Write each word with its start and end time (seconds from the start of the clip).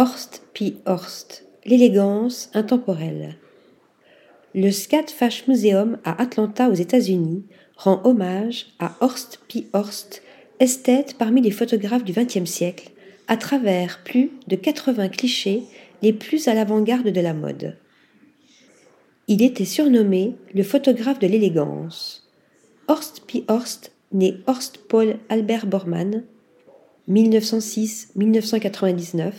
Horst 0.00 0.42
P. 0.54 0.76
Horst, 0.86 1.44
l'élégance 1.64 2.50
intemporelle. 2.54 3.34
Le 4.54 4.70
Scat 4.70 5.06
Fash 5.08 5.48
Museum 5.48 5.98
à 6.04 6.22
Atlanta 6.22 6.68
aux 6.68 6.74
États-Unis 6.74 7.42
rend 7.76 8.00
hommage 8.04 8.68
à 8.78 8.94
Horst 9.00 9.40
P. 9.48 9.66
Horst, 9.72 10.22
esthète 10.60 11.16
parmi 11.18 11.42
les 11.42 11.50
photographes 11.50 12.04
du 12.04 12.12
XXe 12.12 12.48
siècle, 12.48 12.92
à 13.26 13.36
travers 13.36 14.04
plus 14.04 14.30
de 14.46 14.54
80 14.54 15.08
clichés 15.08 15.64
les 16.00 16.12
plus 16.12 16.46
à 16.46 16.54
l'avant-garde 16.54 17.08
de 17.08 17.20
la 17.20 17.34
mode. 17.34 17.76
Il 19.26 19.42
était 19.42 19.64
surnommé 19.64 20.36
le 20.54 20.62
photographe 20.62 21.18
de 21.18 21.26
l'élégance. 21.26 22.30
Horst 22.86 23.24
P. 23.26 23.42
Horst, 23.48 23.90
né 24.12 24.36
Horst 24.46 24.78
Paul 24.88 25.16
Albert 25.28 25.66
Bormann, 25.66 26.22
1906-1999, 27.08 29.32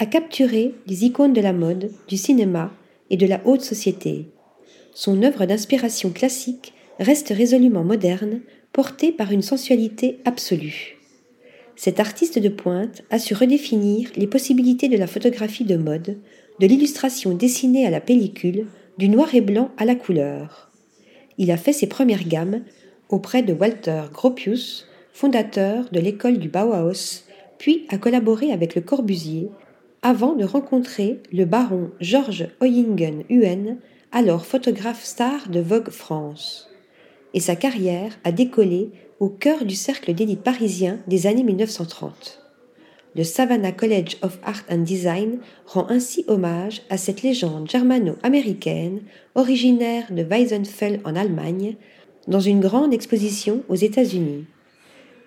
a 0.00 0.06
capturé 0.06 0.74
les 0.86 1.04
icônes 1.04 1.34
de 1.34 1.42
la 1.42 1.52
mode, 1.52 1.90
du 2.08 2.16
cinéma 2.16 2.72
et 3.10 3.18
de 3.18 3.26
la 3.26 3.42
haute 3.44 3.60
société. 3.60 4.30
Son 4.94 5.22
œuvre 5.22 5.44
d'inspiration 5.44 6.08
classique 6.08 6.72
reste 6.98 7.28
résolument 7.36 7.84
moderne, 7.84 8.40
portée 8.72 9.12
par 9.12 9.30
une 9.30 9.42
sensualité 9.42 10.18
absolue. 10.24 10.96
Cet 11.76 12.00
artiste 12.00 12.38
de 12.38 12.48
pointe 12.48 13.02
a 13.10 13.18
su 13.18 13.34
redéfinir 13.34 14.10
les 14.16 14.26
possibilités 14.26 14.88
de 14.88 14.96
la 14.96 15.06
photographie 15.06 15.64
de 15.64 15.76
mode, 15.76 16.16
de 16.60 16.66
l'illustration 16.66 17.34
dessinée 17.34 17.86
à 17.86 17.90
la 17.90 18.00
pellicule, 18.00 18.68
du 18.96 19.10
noir 19.10 19.34
et 19.34 19.42
blanc 19.42 19.70
à 19.76 19.84
la 19.84 19.96
couleur. 19.96 20.70
Il 21.36 21.50
a 21.50 21.58
fait 21.58 21.74
ses 21.74 21.88
premières 21.88 22.26
gammes 22.26 22.62
auprès 23.10 23.42
de 23.42 23.52
Walter 23.52 24.04
Gropius, 24.14 24.86
fondateur 25.12 25.90
de 25.92 26.00
l'école 26.00 26.38
du 26.38 26.48
Bauhaus, 26.48 27.24
puis 27.58 27.84
a 27.90 27.98
collaboré 27.98 28.50
avec 28.50 28.74
Le 28.74 28.80
Corbusier 28.80 29.50
avant 30.02 30.34
de 30.34 30.44
rencontrer 30.44 31.20
le 31.32 31.44
baron 31.44 31.90
Georges 32.00 32.48
Oyingen-Huen, 32.60 33.76
alors 34.12 34.46
photographe 34.46 35.04
star 35.04 35.48
de 35.50 35.60
Vogue 35.60 35.90
France. 35.90 36.70
Et 37.34 37.40
sa 37.40 37.54
carrière 37.54 38.18
a 38.24 38.32
décollé 38.32 38.90
au 39.20 39.28
cœur 39.28 39.64
du 39.64 39.74
cercle 39.74 40.14
d'élite 40.14 40.40
parisien 40.40 40.98
des 41.06 41.26
années 41.26 41.42
1930. 41.42 42.40
Le 43.14 43.24
Savannah 43.24 43.72
College 43.72 44.16
of 44.22 44.38
Art 44.42 44.62
and 44.70 44.78
Design 44.78 45.40
rend 45.66 45.86
ainsi 45.90 46.24
hommage 46.28 46.82
à 46.88 46.96
cette 46.96 47.22
légende 47.22 47.68
germano-américaine 47.68 49.02
originaire 49.34 50.06
de 50.10 50.22
Weisenfeld 50.22 51.00
en 51.04 51.16
Allemagne 51.16 51.76
dans 52.28 52.40
une 52.40 52.60
grande 52.60 52.94
exposition 52.94 53.64
aux 53.68 53.74
États-Unis. 53.74 54.46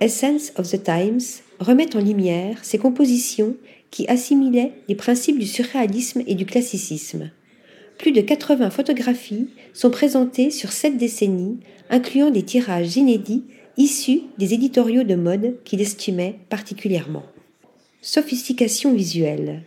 Essence 0.00 0.52
of 0.56 0.70
the 0.70 0.82
Times 0.82 1.20
remet 1.60 1.94
en 1.94 2.00
lumière 2.00 2.64
ses 2.64 2.78
compositions 2.78 3.56
qui 3.92 4.08
assimilaient 4.08 4.72
les 4.88 4.96
principes 4.96 5.38
du 5.38 5.46
surréalisme 5.46 6.24
et 6.26 6.34
du 6.34 6.46
classicisme. 6.46 7.30
Plus 7.98 8.10
de 8.10 8.20
80 8.20 8.70
photographies 8.70 9.46
sont 9.74 9.90
présentées 9.90 10.50
sur 10.50 10.72
sept 10.72 10.96
décennies, 10.96 11.60
incluant 11.90 12.30
des 12.30 12.42
tirages 12.42 12.96
inédits 12.96 13.44
issus 13.76 14.22
des 14.38 14.54
éditoriaux 14.54 15.04
de 15.04 15.14
mode 15.14 15.56
qu'il 15.64 15.80
estimait 15.80 16.40
particulièrement. 16.48 17.22
Sophistication 18.00 18.92
visuelle. 18.92 19.62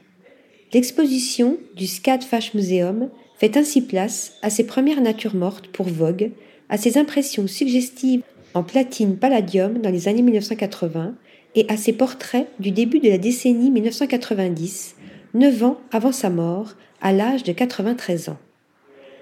L'exposition 0.74 1.58
du 1.76 1.88
SCAD 1.88 2.24
Fash 2.24 2.54
Museum 2.54 3.10
fait 3.38 3.56
ainsi 3.58 3.82
place 3.82 4.34
à 4.42 4.50
ses 4.50 4.66
premières 4.66 5.02
natures 5.02 5.36
mortes 5.36 5.68
pour 5.68 5.88
Vogue, 5.88 6.32
à 6.68 6.78
ses 6.78 6.98
impressions 6.98 7.48
suggestives 7.48 8.24
en 8.54 8.64
platine 8.64 9.18
palladium 9.18 9.80
dans 9.80 9.92
les 9.92 10.08
années 10.08 10.22
1980 10.22 11.16
et 11.56 11.66
à 11.70 11.78
ses 11.78 11.94
portraits 11.94 12.48
du 12.60 12.72
début 12.72 13.00
de 13.00 13.10
la 13.10 13.18
décennie 13.18 13.72
1990, 13.72 14.96
neuf 15.34 15.64
ans 15.64 15.80
avant 15.92 16.12
sa 16.12 16.30
mort, 16.30 16.74
à 17.02 17.14
l'âge 17.14 17.44
de 17.44 17.54
93 17.54 18.30
ans. 18.30 18.38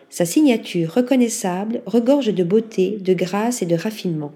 Sa 0.09 0.25
signature 0.25 0.94
reconnaissable 0.94 1.81
regorge 1.86 2.34
de 2.34 2.44
beauté, 2.44 2.98
de 3.00 3.13
grâce 3.13 3.62
et 3.62 3.66
de 3.66 3.75
raffinement. 3.75 4.31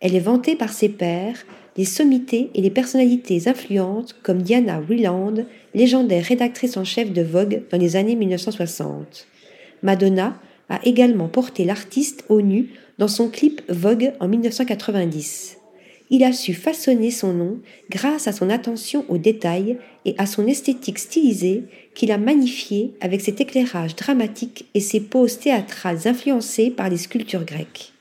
Elle 0.00 0.14
est 0.14 0.20
vantée 0.20 0.56
par 0.56 0.72
ses 0.72 0.88
pairs, 0.88 1.44
les 1.76 1.84
sommités 1.84 2.50
et 2.54 2.62
les 2.62 2.70
personnalités 2.70 3.48
influentes 3.48 4.16
comme 4.22 4.42
Diana 4.42 4.80
Wieland, 4.80 5.34
légendaire 5.74 6.24
rédactrice 6.24 6.76
en 6.76 6.84
chef 6.84 7.12
de 7.12 7.22
Vogue 7.22 7.62
dans 7.70 7.78
les 7.78 7.96
années 7.96 8.16
1960. 8.16 9.26
Madonna 9.82 10.40
a 10.68 10.80
également 10.84 11.28
porté 11.28 11.64
l'artiste 11.64 12.24
au 12.28 12.40
nu 12.40 12.70
dans 12.98 13.08
son 13.08 13.28
clip 13.28 13.62
Vogue 13.68 14.12
en 14.20 14.28
1990 14.28 15.58
il 16.10 16.22
a 16.24 16.32
su 16.32 16.54
façonner 16.54 17.10
son 17.10 17.32
nom 17.32 17.58
grâce 17.90 18.28
à 18.28 18.32
son 18.32 18.48
attention 18.48 19.04
aux 19.08 19.18
détails 19.18 19.78
et 20.04 20.14
à 20.18 20.26
son 20.26 20.46
esthétique 20.46 20.98
stylisée 20.98 21.64
qu'il 21.94 22.12
a 22.12 22.18
magnifiée 22.18 22.94
avec 23.00 23.20
cet 23.20 23.40
éclairage 23.40 23.96
dramatique 23.96 24.66
et 24.74 24.80
ses 24.80 25.00
poses 25.00 25.38
théâtrales 25.38 26.06
influencées 26.06 26.70
par 26.70 26.88
les 26.88 26.96
sculptures 26.96 27.44
grecques. 27.44 27.92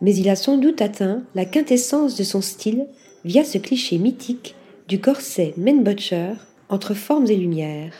Mais 0.00 0.14
il 0.14 0.28
a 0.28 0.36
sans 0.36 0.58
doute 0.58 0.80
atteint 0.80 1.24
la 1.34 1.44
quintessence 1.44 2.16
de 2.16 2.22
son 2.22 2.40
style 2.40 2.86
via 3.24 3.44
ce 3.44 3.58
cliché 3.58 3.98
mythique 3.98 4.54
du 4.86 5.00
corset 5.00 5.54
men 5.56 5.82
butcher 5.82 6.34
entre 6.68 6.94
formes 6.94 7.26
et 7.26 7.36
lumières. 7.36 7.92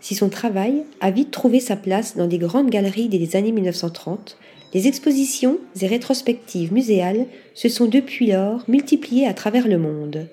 Si 0.00 0.14
son 0.14 0.28
travail 0.28 0.84
a 1.00 1.10
vite 1.10 1.30
trouvé 1.30 1.60
sa 1.60 1.76
place 1.76 2.16
dans 2.16 2.26
des 2.26 2.36
grandes 2.36 2.68
galeries 2.68 3.08
des 3.08 3.36
années 3.36 3.52
1930, 3.52 4.36
les 4.74 4.88
expositions 4.88 5.58
et 5.80 5.86
rétrospectives 5.86 6.72
muséales 6.72 7.26
se 7.54 7.68
sont 7.68 7.86
depuis 7.86 8.26
lors 8.26 8.64
multipliées 8.68 9.26
à 9.26 9.32
travers 9.32 9.68
le 9.68 9.78
monde. 9.78 10.26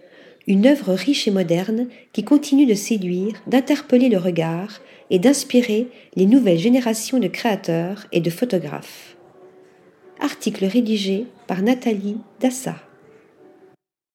Une 0.47 0.65
œuvre 0.65 0.93
riche 0.93 1.27
et 1.27 1.31
moderne 1.31 1.87
qui 2.11 2.23
continue 2.23 2.65
de 2.65 2.73
séduire, 2.73 3.33
d'interpeller 3.45 4.09
le 4.09 4.17
regard 4.17 4.81
et 5.11 5.19
d'inspirer 5.19 5.87
les 6.15 6.25
nouvelles 6.25 6.57
générations 6.57 7.19
de 7.19 7.27
créateurs 7.27 8.07
et 8.11 8.19
de 8.19 8.31
photographes. 8.31 9.15
Article 10.19 10.65
rédigé 10.65 11.27
par 11.45 11.61
Nathalie 11.61 12.17
Dassa. 12.39 12.75